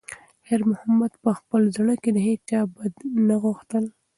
[0.45, 2.93] خیر محمد په خپل زړه کې د هیچا بد
[3.27, 3.83] نه غوښتل.